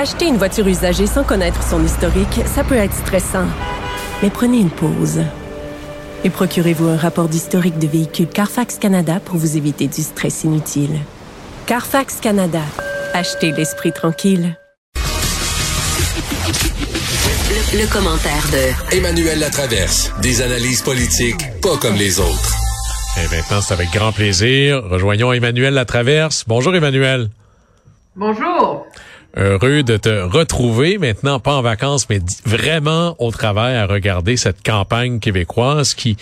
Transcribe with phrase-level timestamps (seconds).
[0.00, 3.46] Acheter une voiture usagée sans connaître son historique, ça peut être stressant.
[4.22, 5.22] Mais prenez une pause.
[6.22, 11.00] Et procurez-vous un rapport d'historique de véhicule Carfax Canada pour vous éviter du stress inutile.
[11.66, 12.60] Carfax Canada.
[13.12, 14.56] Achetez l'esprit tranquille.
[17.74, 20.12] Le, le commentaire de Emmanuel Latraverse.
[20.22, 22.54] Des analyses politiques pas comme les autres.
[23.16, 24.82] Et maintenant, c'est avec grand plaisir.
[24.84, 26.44] Rejoignons Emmanuel Latraverse.
[26.46, 27.30] Bonjour Emmanuel.
[28.14, 28.86] Bonjour.
[29.36, 34.62] Heureux de te retrouver maintenant, pas en vacances, mais vraiment au travail à regarder cette
[34.64, 36.16] campagne québécoise qui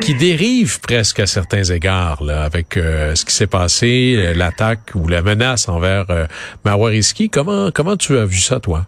[0.00, 4.92] qui dérive presque à certains égards là, avec euh, ce qui s'est passé, euh, l'attaque
[4.94, 6.26] ou la menace envers euh,
[6.64, 7.28] Mawariski.
[7.28, 8.86] Comment comment tu as vu ça toi?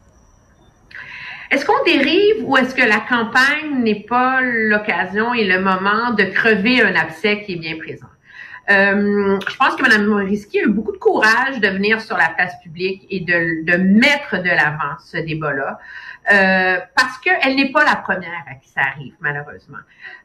[1.51, 6.25] Est-ce qu'on dérive ou est-ce que la campagne n'est pas l'occasion et le moment de
[6.25, 8.09] crever un abcès qui est bien présent?
[8.71, 12.29] Euh, je pense que Mme Morisky a eu beaucoup de courage de venir sur la
[12.29, 15.79] place publique et de, de mettre de l'avant ce débat-là.
[16.31, 19.79] Euh, parce qu'elle n'est pas la première à qui ça arrive, malheureusement.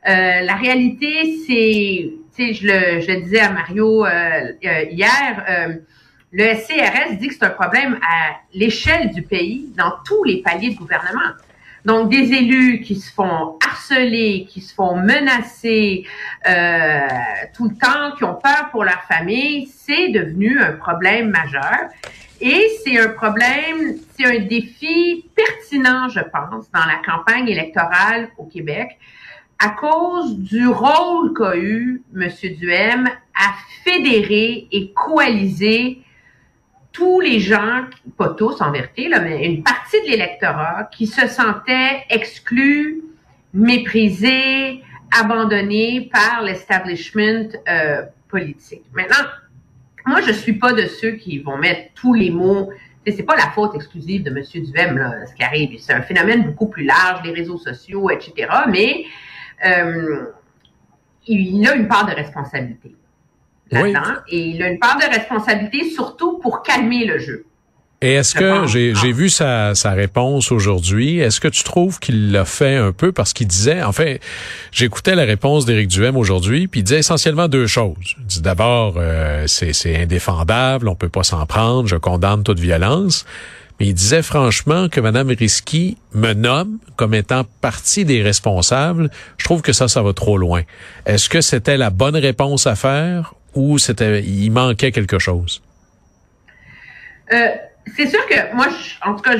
[0.08, 4.09] Euh, la réalité, c'est, tu sais, je le, je le disais à Mario euh,
[4.66, 5.80] euh, hier,
[6.33, 10.72] le SCRS dit que c'est un problème à l'échelle du pays, dans tous les paliers
[10.72, 11.31] de gouvernement.
[11.85, 16.05] Donc, des élus qui se font harceler, qui se font menacer
[16.47, 17.07] euh,
[17.55, 21.89] tout le temps, qui ont peur pour leur famille, c'est devenu un problème majeur.
[22.39, 28.45] Et c'est un problème, c'est un défi pertinent, je pense, dans la campagne électorale au
[28.45, 28.97] Québec,
[29.59, 32.29] à cause du rôle qu'a eu M.
[32.59, 36.03] Duhem à fédérer et coaliser
[36.93, 37.85] tous les gens,
[38.17, 43.01] pas tous en vérité, là, mais une partie de l'électorat qui se sentait exclus,
[43.53, 44.83] méprisés,
[45.19, 48.83] abandonnés par l'establishment euh, politique.
[48.93, 49.25] Maintenant,
[50.05, 52.69] moi, je suis pas de ceux qui vont mettre tous les mots.
[53.05, 54.43] C'est pas la faute exclusive de M.
[54.63, 55.79] Duhem, là, ce qui arrive.
[55.79, 58.47] C'est un phénomène beaucoup plus large, les réseaux sociaux, etc.
[58.69, 59.05] Mais
[59.65, 60.25] euh,
[61.27, 62.95] il a une part de responsabilité
[63.72, 64.22] là-dedans.
[64.28, 67.46] Et il a une part de responsabilité surtout pour calmer le jeu.
[68.03, 72.34] Et est-ce que j'ai j'ai vu sa, sa réponse aujourd'hui Est-ce que tu trouves qu'il
[72.34, 73.13] l'a fait un peu?
[73.13, 74.19] Parce qu'il disait en fait
[74.73, 78.16] j'écoutais la réponse d'Éric Duhem aujourd'hui puis il disait essentiellement deux choses.
[78.19, 82.59] Il dit d'abord euh, c'est c'est indéfendable, on peut pas s'en prendre, je condamne toute
[82.59, 83.25] violence.
[83.79, 89.09] Mais il disait franchement que Mme Risky me nomme comme étant partie des responsables.
[89.38, 90.63] Je trouve que ça, ça va trop loin.
[91.06, 95.62] Est-ce que c'était la bonne réponse à faire ou c'était il manquait quelque chose?
[97.31, 97.47] Euh,
[97.96, 99.38] c'est sûr que moi, je, en tout cas,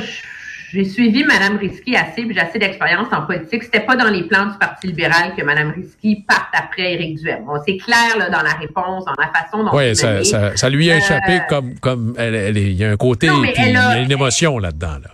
[0.74, 3.62] j'ai suivi Mme Risky assez, puis j'ai assez d'expérience en politique.
[3.62, 7.44] C'était pas dans les plans du Parti libéral que Mme Risky parte après Éric Duhem.
[7.44, 9.76] Bon, c'est clair là, dans la réponse, dans la façon dont.
[9.76, 12.90] Oui, ça, ça, ça, lui a échappé euh, comme comme elle, elle, il y a
[12.90, 15.10] un côté, non, puis il y a une émotion là-dedans là.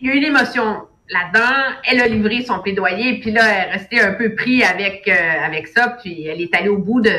[0.00, 1.74] Il y a une émotion là-dedans.
[1.90, 5.44] Elle a livré son plaidoyer, puis là, elle est restée un peu pris avec euh,
[5.44, 7.10] avec ça, puis elle est allée au bout de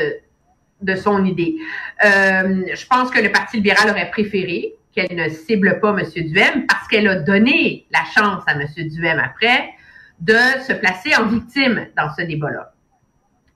[0.82, 1.56] de son idée.
[2.04, 6.04] Euh, je pense que le Parti libéral aurait préféré qu'elle ne cible pas M.
[6.24, 8.66] Duhem parce qu'elle a donné la chance à M.
[8.88, 9.70] Duhem après
[10.20, 10.36] de
[10.66, 12.72] se placer en victime dans ce débat-là.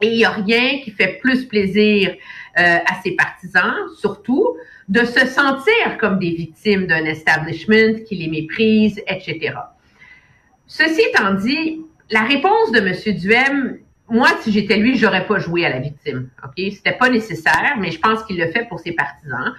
[0.00, 2.14] Et il n'y a rien qui fait plus plaisir
[2.58, 4.56] euh, à ses partisans, surtout,
[4.88, 9.54] de se sentir comme des victimes d'un establishment qui les méprise, etc.
[10.66, 11.80] Ceci étant dit,
[12.10, 13.16] la réponse de M.
[13.16, 13.78] Duhem
[14.08, 16.28] moi, si j'étais lui, j'aurais pas joué à la victime.
[16.44, 19.54] Ok, c'était pas nécessaire, mais je pense qu'il le fait pour ses partisans.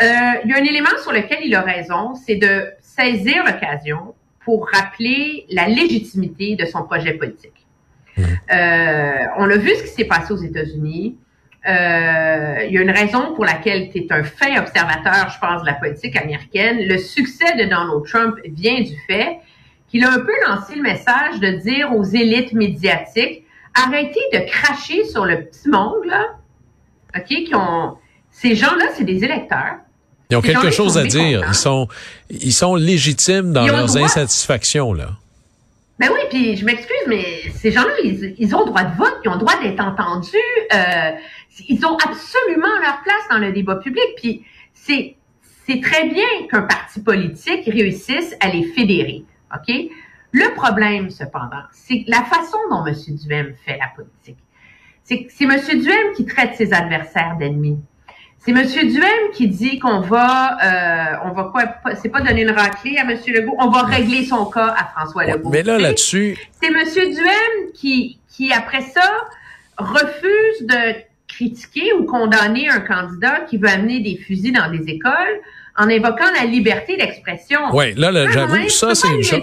[0.00, 0.04] Euh,
[0.44, 4.14] il y a un élément sur lequel il a raison, c'est de saisir l'occasion
[4.44, 7.66] pour rappeler la légitimité de son projet politique.
[8.16, 8.22] Mmh.
[8.52, 11.18] Euh, on a vu ce qui s'est passé aux États-Unis.
[11.68, 15.62] Euh, il y a une raison pour laquelle tu es un fin observateur, je pense,
[15.62, 16.78] de la politique américaine.
[16.80, 19.38] Le succès de Donald Trump vient du fait
[19.88, 23.44] qu'il a un peu lancé le message de dire aux élites médiatiques
[23.74, 26.26] arrêtez de cracher sur le petit monde, là,
[27.16, 27.96] OK, qui ont...
[28.30, 29.76] Ces gens-là, c'est des électeurs.
[30.30, 31.44] Ils ont quelque chose à dire.
[31.48, 31.88] Ils sont,
[32.30, 35.10] ils sont légitimes dans leurs insatisfactions, là.
[35.98, 39.28] Ben oui, puis je m'excuse, mais ces gens-là, ils, ils, ont droit de vote, ils
[39.28, 40.34] ont le droit d'être entendus.
[40.72, 41.10] Euh,
[41.68, 44.06] ils ont absolument leur place dans le débat public.
[44.16, 44.42] Puis
[44.72, 45.16] c'est
[45.66, 49.24] c'est très bien qu'un parti politique réussisse à les fédérer.
[49.54, 49.74] OK?
[50.32, 52.94] Le problème, cependant, c'est la façon dont M.
[53.08, 54.38] Duhem fait la politique.
[55.02, 55.80] C'est M.
[55.80, 57.78] Duhem qui traite ses adversaires d'ennemis.
[58.38, 58.64] C'est M.
[58.64, 63.02] Duhem qui dit qu'on va, euh, on va pas, c'est pas donner une raclée à
[63.02, 63.18] M.
[63.26, 65.50] Legault, on va régler son cas à François Legault.
[65.50, 66.38] Mais là, là-dessus.
[66.60, 66.76] C'est M.
[66.94, 69.10] Duhem qui, qui, après ça,
[69.76, 70.94] refuse de
[71.28, 75.40] critiquer ou condamner un candidat qui veut amener des fusils dans des écoles
[75.76, 77.60] en invoquant la liberté d'expression.
[77.72, 79.42] Oui, là, là j'avoue, ça, c'est une chose.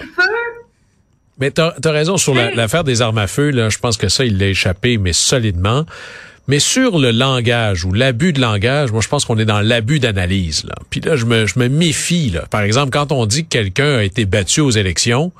[1.39, 4.25] Mais tu as, raison sur l'affaire des armes à feu, là, je pense que ça,
[4.25, 5.85] il l'a échappé, mais solidement.
[6.47, 9.99] Mais sur le langage ou l'abus de langage, moi je pense qu'on est dans l'abus
[9.99, 10.63] d'analyse.
[10.63, 10.75] Là.
[10.89, 12.29] Puis là, je me, je me méfie.
[12.29, 12.45] Là.
[12.49, 15.33] Par exemple, quand on dit que quelqu'un a été battu aux élections,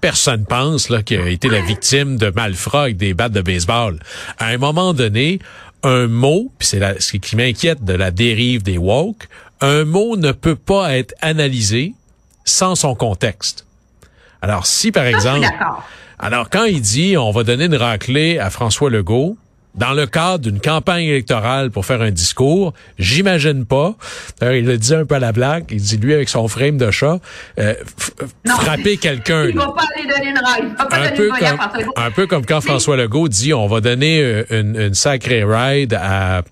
[0.00, 3.98] personne pense là qu'il a été la victime de malfrats avec des battes de baseball.
[4.38, 5.40] À un moment donné,
[5.82, 9.28] un mot, puis c'est ce qui m'inquiète de la dérive des woke,
[9.60, 11.94] un mot ne peut pas être analysé
[12.44, 13.66] sans son contexte.
[14.44, 15.46] Alors si par exemple,
[16.18, 19.38] alors quand il dit on va donner une raclée à François Legault,
[19.74, 23.94] dans le cadre d'une campagne électorale pour faire un discours, j'imagine pas.
[24.42, 25.64] il le dit un peu à la blague.
[25.70, 27.18] Il dit lui avec son frame de chat,
[27.58, 27.74] euh,
[28.46, 29.46] frapper quelqu'un.
[29.46, 30.74] Il va pas aller donner une ride.
[30.78, 34.78] Un, peu comme, un peu comme quand François Legault dit on va donner euh, une,
[34.78, 36.42] une sacrée ride à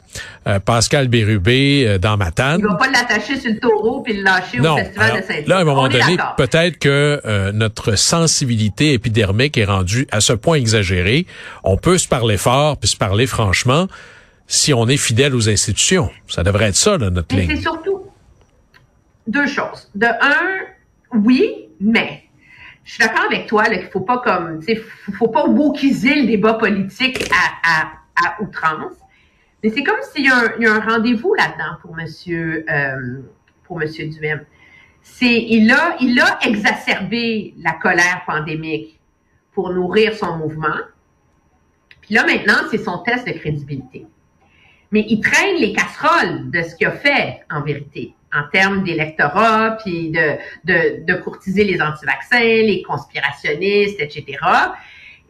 [0.47, 2.61] euh, Pascal Bérubé euh, dans Matane.
[2.61, 5.59] Il va pas l'attacher sur le taureau puis le lâcher au Festival de saint Là,
[5.59, 10.56] à un moment donné, peut-être que euh, notre sensibilité épidermique est rendue à ce point
[10.56, 11.27] exagérée.
[11.62, 13.87] On peut se parler fort puis se parler franchement
[14.47, 16.11] si on est fidèle aux institutions.
[16.29, 17.49] Ça devrait être ça, là, notre ligne.
[17.49, 18.03] C'est surtout
[19.27, 19.88] deux choses.
[19.95, 20.67] De un,
[21.15, 22.25] oui, mais
[22.85, 27.31] je suis d'accord avec toi qu'il faut pas comme, faut, faut pas le débat politique
[27.31, 27.87] à, à,
[28.27, 29.01] à outrance.
[29.62, 33.20] Mais c'est comme s'il y a un, rendez-vous là-dedans pour Monsieur euh,
[33.64, 34.44] pour Monsieur Duhem.
[35.03, 38.99] C'est il a il a exacerbé la colère pandémique
[39.53, 40.79] pour nourrir son mouvement.
[42.00, 44.06] Puis là maintenant, c'est son test de crédibilité.
[44.91, 49.76] Mais il traîne les casseroles de ce qu'il a fait en vérité en termes d'électorat,
[49.82, 54.38] puis de, de, de courtiser les anti-vaccins, les conspirationnistes, etc.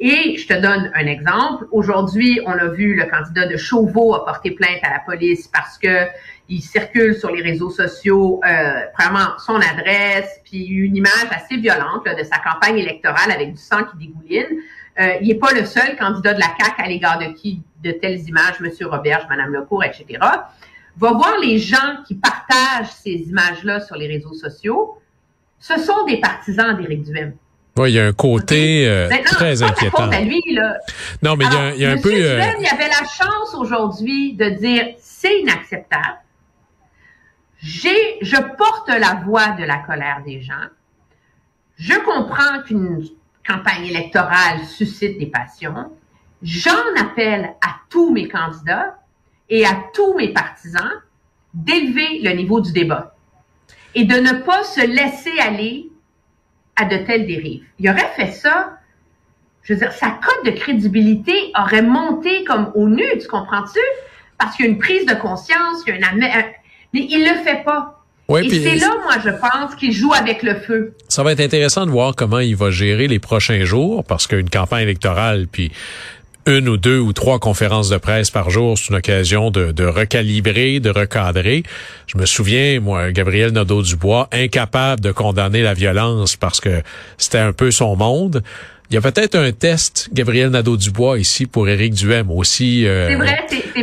[0.01, 1.67] Et je te donne un exemple.
[1.71, 5.79] Aujourd'hui, on a vu le candidat de Chauveau a porté plainte à la police parce
[5.79, 6.07] que
[6.49, 12.05] il circule sur les réseaux sociaux, euh, vraiment son adresse, puis une image assez violente
[12.05, 14.59] de sa campagne électorale avec du sang qui dégouline.
[15.01, 17.93] Euh, il n'est pas le seul candidat de la CAQ à l'égard de qui de
[17.93, 18.71] telles images, M.
[18.89, 20.19] Roberge, Mme Lecourt, etc.
[20.97, 24.99] Va voir les gens qui partagent ces images-là sur les réseaux sociaux.
[25.59, 27.35] Ce sont des partisans d'Éric Duhem.
[27.77, 30.11] Oui, il y a un côté euh, très inquiétant.
[30.11, 30.77] À lui, là.
[31.23, 32.13] Non, mais il y a, y a un peu.
[32.13, 32.43] Euh...
[32.61, 36.19] il avait la chance aujourd'hui de dire c'est inacceptable.
[37.63, 40.69] J'ai, je porte la voix de la colère des gens.
[41.77, 43.07] Je comprends qu'une
[43.47, 45.91] campagne électorale suscite des passions.
[46.43, 48.99] J'en appelle à tous mes candidats
[49.49, 50.91] et à tous mes partisans
[51.55, 53.15] d'élever le niveau du débat
[53.95, 55.92] et de ne pas se laisser aller
[56.77, 57.63] à de telles dérives.
[57.79, 58.79] Il aurait fait ça,
[59.63, 63.81] je veux dire, sa cote de crédibilité aurait monté comme au nu, tu comprends-tu?
[64.39, 66.29] Parce qu'il y a une prise de conscience, il y a une...
[66.95, 67.99] Mais il le fait pas.
[68.29, 70.95] Et c'est là, moi, je pense qu'il joue avec le feu.
[71.09, 74.49] Ça va être intéressant de voir comment il va gérer les prochains jours, parce qu'une
[74.49, 75.71] campagne électorale, puis
[76.47, 79.85] une ou deux ou trois conférences de presse par jour, c'est une occasion de, de,
[79.85, 81.63] recalibrer, de recadrer.
[82.07, 86.83] Je me souviens, moi, Gabriel Nadeau-Dubois, incapable de condamner la violence parce que
[87.19, 88.43] c'était un peu son monde.
[88.91, 93.19] Il y a peut-être un test, Gabriel Nadeau-Dubois, ici pour Éric Duhem, aussi euh,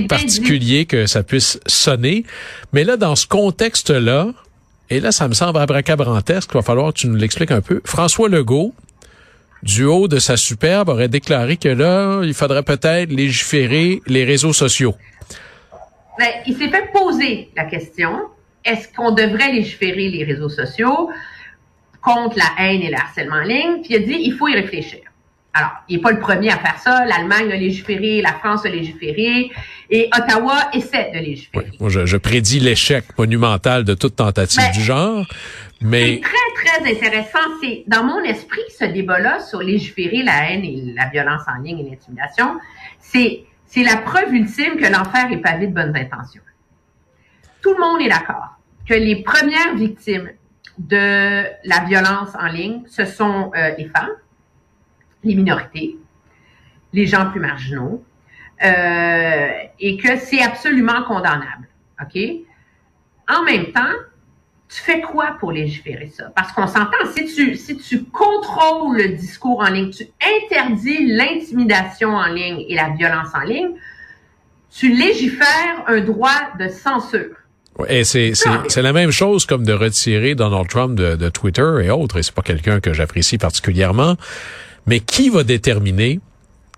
[0.08, 2.26] particulier que ça puisse sonner.
[2.74, 4.28] Mais là, dans ce contexte-là,
[4.92, 7.82] et là, ça me semble abracabantesque, il va falloir que tu nous l'expliques un peu.
[7.86, 8.74] François Legault,
[9.64, 14.54] du haut de sa superbe, aurait déclaré que là, il faudrait peut-être légiférer les réseaux
[14.54, 14.96] sociaux.
[16.18, 18.20] Ben, il s'est fait poser la question,
[18.66, 21.10] est-ce qu'on devrait légiférer les réseaux sociaux
[22.02, 23.82] contre la haine et le harcèlement en ligne?
[23.82, 25.00] Puis il a dit, il faut y réfléchir.
[25.54, 27.06] Alors, il n'est pas le premier à faire ça.
[27.06, 29.50] L'Allemagne a légiféré, la France a légiféré,
[29.90, 31.72] et Ottawa essaie de légiférer.
[31.80, 35.26] moi, je, prédis l'échec monumental de toute tentative ben, du genre.
[35.82, 36.16] Mais...
[36.16, 37.40] C'est très, très intéressant.
[37.62, 41.80] C'est dans mon esprit, ce débat-là sur légiférer la haine et la violence en ligne
[41.80, 42.60] et l'intimidation,
[43.00, 46.44] c'est, c'est la preuve ultime que l'enfer est pavé de bonnes intentions.
[47.62, 48.58] Tout le monde est d'accord
[48.88, 50.30] que les premières victimes
[50.78, 54.10] de la violence en ligne, ce sont euh, les femmes,
[55.24, 55.98] les minorités,
[56.94, 58.04] les gens plus marginaux,
[58.64, 61.68] euh, et que c'est absolument condamnable.
[62.02, 62.20] OK?
[63.30, 63.94] En même temps,
[64.70, 66.32] tu fais quoi pour légiférer ça?
[66.36, 72.10] Parce qu'on s'entend, si tu, si tu contrôles le discours en ligne, tu interdis l'intimidation
[72.10, 73.72] en ligne et la violence en ligne,
[74.72, 77.36] tu légifères un droit de censure.
[77.88, 81.90] Et c'est, c'est, la même chose comme de retirer Donald Trump de, de Twitter et
[81.90, 84.18] autres, et c'est pas quelqu'un que j'apprécie particulièrement.
[84.86, 86.20] Mais qui va déterminer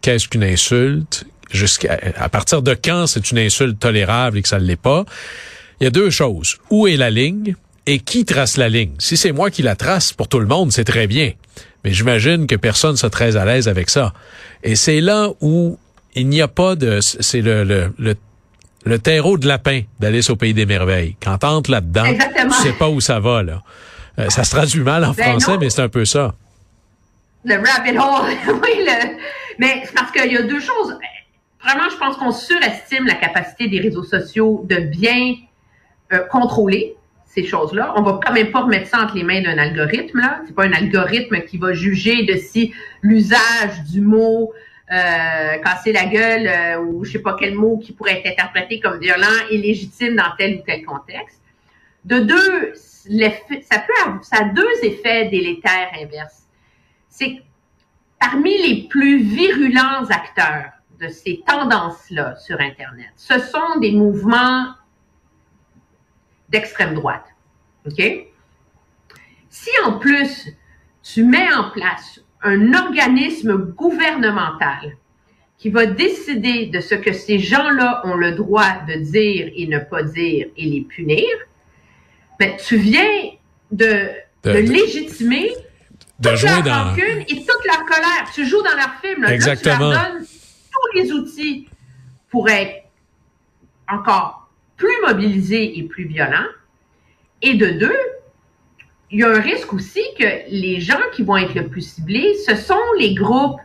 [0.02, 4.60] qu'est-ce qu'une insulte, jusqu'à à partir de quand c'est une insulte tolérable et que ça
[4.60, 5.06] ne l'est pas?
[5.80, 6.58] Il y a deux choses.
[6.70, 7.56] Où est la ligne?
[7.86, 8.94] Et qui trace la ligne?
[9.00, 11.34] Si c'est moi qui la trace pour tout le monde, c'est très bien.
[11.84, 14.14] Mais j'imagine que personne ne soit très à l'aise avec ça.
[14.64, 15.78] Et c'est là où
[16.14, 18.16] il n'y a pas de, c'est le, le, le
[18.84, 21.16] le terreau de lapin d'Alice au pays des merveilles.
[21.22, 23.62] Quand t'entres là-dedans, tu sais pas où ça va là.
[24.20, 26.34] Euh, ça se traduit mal en ben français, mais c'est un peu ça.
[27.46, 28.86] Le rabbit hole, oui.
[28.86, 29.18] Le...
[29.60, 30.98] Mais c'est parce qu'il y a deux choses.
[31.64, 35.36] Vraiment, je pense qu'on surestime la capacité des réseaux sociaux de bien
[36.12, 36.96] euh, contrôler
[37.34, 37.94] ces choses-là.
[37.96, 40.20] On va quand même pas remettre ça entre les mains d'un algorithme.
[40.20, 40.42] là.
[40.46, 44.52] C'est pas un algorithme qui va juger de si l'usage du mot
[44.92, 48.82] euh, casser la gueule euh, ou je sais pas quel mot qui pourrait être interprété
[48.82, 51.42] comme violent et légitime dans tel ou tel contexte.
[52.04, 56.44] De deux, ça peut ça a deux effets délétères inverses.
[57.08, 57.42] C'est
[58.20, 64.68] parmi les plus virulents acteurs de ces tendances-là sur Internet, ce sont des mouvements
[66.52, 67.26] d'extrême droite.
[67.88, 68.02] OK?
[69.50, 70.50] Si en plus
[71.04, 74.98] tu mets en place un organisme gouvernemental
[75.58, 79.80] qui va décider de ce que ces gens-là ont le droit de dire et ne
[79.80, 81.28] pas dire et les punir,
[82.40, 83.32] ben, tu viens
[83.72, 84.10] de,
[84.44, 85.52] de, légitimer
[86.20, 86.84] de toute leur dans...
[86.90, 88.32] rancune et toute leur colère.
[88.34, 89.22] Tu joues dans leur film.
[89.22, 89.34] Là.
[89.34, 89.92] Exactement.
[89.92, 91.68] tu leur donnes tous les outils
[92.30, 92.86] pour être
[93.88, 94.41] encore
[94.82, 96.50] plus mobilisés et plus violents.
[97.44, 98.00] Et de deux,
[99.12, 102.34] il y a un risque aussi que les gens qui vont être le plus ciblés,
[102.48, 103.62] ce sont les groupes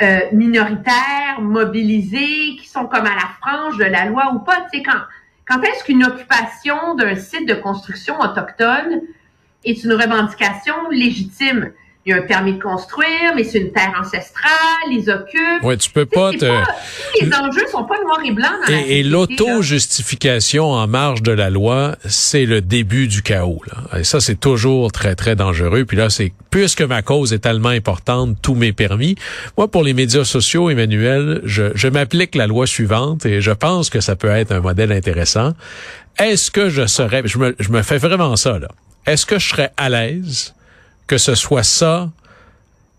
[0.00, 4.66] euh, minoritaires, mobilisés, qui sont comme à la frange de la loi ou pas.
[4.72, 5.00] Tu quand,
[5.48, 9.02] quand est-ce qu'une occupation d'un site de construction autochtone
[9.64, 11.72] est une revendication légitime?
[12.10, 15.62] Il y a un permis de construire, mais c'est une terre ancestrale, ils occupent.
[15.62, 16.44] Ouais, tu peux pas te.
[17.20, 21.50] les enjeux sont pas noirs et blancs dans Et, et l'auto-justification en marge de la
[21.50, 23.62] loi, c'est le début du chaos.
[23.66, 24.00] Là.
[24.00, 25.84] Et ça, c'est toujours très, très dangereux.
[25.84, 29.14] Puis là, c'est puisque ma cause est tellement importante, tous mes permis.
[29.56, 33.88] Moi, pour les médias sociaux, Emmanuel, je, je m'applique la loi suivante et je pense
[33.88, 35.52] que ça peut être un modèle intéressant.
[36.18, 38.68] Est-ce que je serais, je me, je me fais vraiment ça, là.
[39.06, 40.54] Est-ce que je serais à l'aise
[41.10, 42.08] que ce soit ça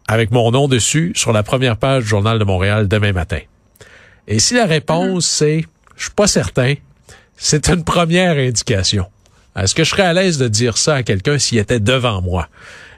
[0.06, 3.40] avec mon nom dessus sur la première page du Journal de Montréal demain matin?
[4.28, 5.64] Et si la réponse c'est
[5.96, 6.74] je suis pas certain,
[7.38, 9.06] c'est une première indication.
[9.56, 12.50] Est-ce que je serais à l'aise de dire ça à quelqu'un s'il était devant moi?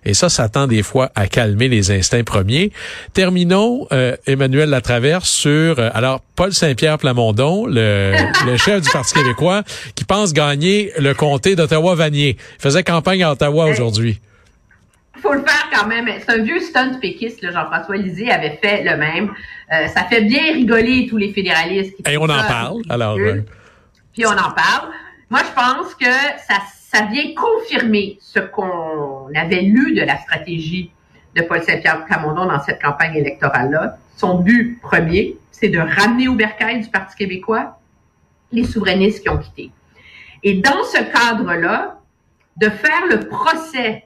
[0.04, 2.72] Et ça, ça tend des fois à calmer les instincts premiers.
[3.14, 8.14] Terminons, euh, Emmanuel Latraverse, sur euh, alors Paul Saint-Pierre Plamondon, le,
[8.46, 9.62] le, chef du Parti québécois,
[9.94, 12.38] qui pense gagner le comté d'Ottawa-Vanier.
[12.58, 14.20] Il faisait campagne à Ottawa aujourd'hui
[15.22, 16.10] faut le faire quand même.
[16.20, 19.32] C'est un vieux stunt péquiste, Jean-François Lisée avait fait le même.
[19.72, 21.96] Euh, ça fait bien rigoler tous les fédéralistes.
[22.08, 23.18] Et on en parle, alors.
[24.14, 24.90] Puis on en parle.
[25.30, 26.12] Moi, je pense que
[26.48, 30.92] ça, ça vient confirmer ce qu'on avait lu de la stratégie
[31.36, 33.98] de Paul Saint-Pierre Camondon dans cette campagne électorale-là.
[34.16, 37.80] Son but premier, c'est de ramener au bercail du Parti québécois
[38.52, 39.72] les souverainistes qui ont quitté.
[40.44, 42.00] Et dans ce cadre-là,
[42.58, 44.06] de faire le procès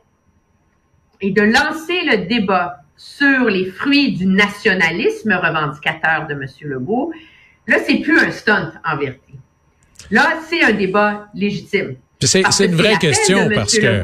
[1.21, 6.45] et de lancer le débat sur les fruits du nationalisme revendicateur de M.
[6.61, 7.11] Legault,
[7.67, 9.33] là, c'est plus un stunt en vérité.
[10.11, 11.95] Là, c'est un débat légitime.
[12.19, 14.01] C'est une vraie question parce que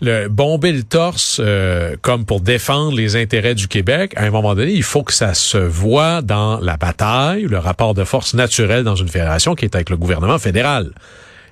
[0.00, 4.54] le bomber le torse euh, comme pour défendre les intérêts du Québec, à un moment
[4.54, 8.82] donné, il faut que ça se voit dans la bataille, le rapport de force naturel
[8.82, 10.92] dans une fédération qui est avec le gouvernement fédéral.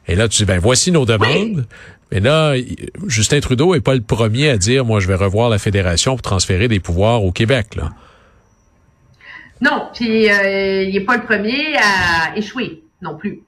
[0.06, 1.66] Et là, tu dis, ben voici nos demandes.
[2.10, 2.54] Mais là,
[3.06, 6.22] Justin Trudeau est pas le premier à dire, moi, je vais revoir la fédération pour
[6.22, 7.78] transférer des pouvoirs au Québec.
[9.60, 13.42] Non, puis euh, il n'est pas le premier à échouer non plus.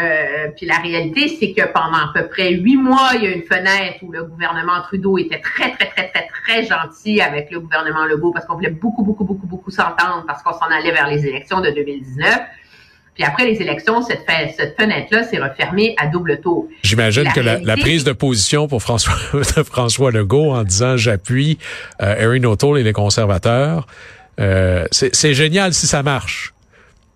[0.00, 3.30] Euh, puis la réalité, c'est que pendant à peu près huit mois, il y a
[3.30, 7.60] une fenêtre où le gouvernement Trudeau était très, très, très, très, très gentil avec le
[7.60, 11.08] gouvernement Legault parce qu'on voulait beaucoup, beaucoup, beaucoup, beaucoup s'entendre parce qu'on s'en allait vers
[11.08, 12.40] les élections de 2019.
[13.14, 16.66] Puis après les élections, cette, fenêtre-là s'est refermée à double tour.
[16.82, 19.14] J'imagine que la, prise de position pour François,
[19.64, 21.58] François Legault en disant j'appuie
[22.02, 23.86] euh, Erin O'Toole et les conservateurs,
[24.40, 26.54] euh, c'est génial si ça marche.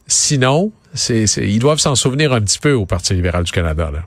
[0.07, 3.91] Sinon, c'est ils doivent s'en souvenir un petit peu au Parti libéral du Canada.
[3.93, 4.01] Là.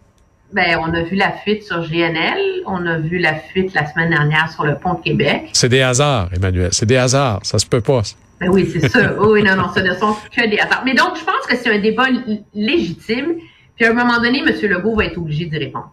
[0.53, 4.09] Ben, on a vu la fuite sur GNL, on a vu la fuite la semaine
[4.09, 5.49] dernière sur le pont de Québec.
[5.53, 6.69] C'est des hasards, Emmanuel.
[6.73, 7.39] C'est des hasards.
[7.43, 8.01] Ça se peut pas.
[8.41, 9.13] Ben oui, c'est ça.
[9.21, 10.81] oui, non, non, ce ne sont que des hasards.
[10.83, 12.07] Mais donc, je pense que c'est un débat
[12.55, 13.35] légitime.
[13.75, 14.47] Puis à un moment donné, M.
[14.47, 15.91] Legault va être obligé d'y répondre.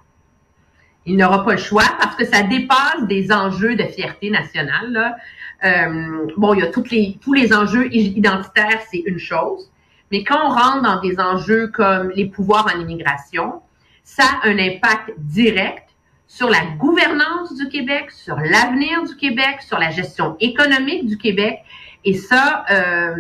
[1.04, 4.92] Il n'aura pas le choix parce que ça dépasse des enjeux de fierté nationale.
[4.92, 5.16] Là.
[5.64, 9.70] Euh, bon, il y a toutes les, tous les enjeux identitaires, c'est une chose.
[10.10, 13.60] Mais quand on rentre dans des enjeux comme les pouvoirs en immigration,
[14.04, 15.88] ça a un impact direct
[16.26, 21.58] sur la gouvernance du Québec, sur l'avenir du Québec, sur la gestion économique du Québec.
[22.04, 23.14] Et ça, euh,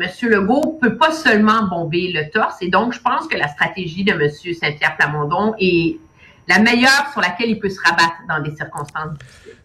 [0.00, 0.30] M.
[0.30, 2.56] Legault peut pas seulement bomber le torse.
[2.60, 4.28] Et donc, je pense que la stratégie de M.
[4.30, 5.96] Saint-Pierre Plamondon est
[6.48, 9.16] la meilleure sur laquelle il peut se rabattre dans des circonstances.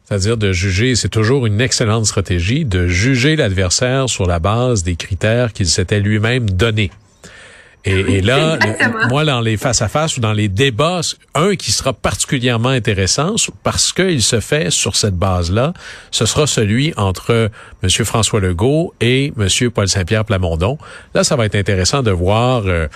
[0.03, 4.95] C'est-à-dire de juger, c'est toujours une excellente stratégie, de juger l'adversaire sur la base des
[4.95, 6.91] critères qu'il s'était lui-même donnés.
[7.85, 8.57] Et, là,
[9.09, 11.01] moi, dans les face-à-face ou dans les débats,
[11.35, 15.73] un qui sera particulièrement intéressant parce qu'il se fait sur cette base-là,
[16.09, 17.51] ce sera celui entre
[17.83, 17.89] M.
[17.89, 19.69] François Legault et M.
[19.69, 20.79] Paul Saint-Pierre Plamondon.
[21.13, 22.87] Là, ça va être intéressant de voir, euh,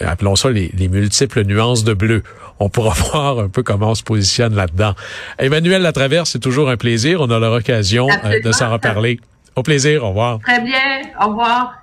[0.00, 2.22] appelons ça les, les, multiples nuances de bleu.
[2.60, 4.94] On pourra voir un peu comment on se positionne là-dedans.
[5.38, 7.20] Emmanuel Latraverse, c'est toujours un plaisir.
[7.20, 9.20] On a l'occasion euh, de s'en reparler.
[9.54, 10.04] Au plaisir.
[10.04, 10.38] Au revoir.
[10.40, 11.02] Très bien.
[11.20, 11.79] Au revoir.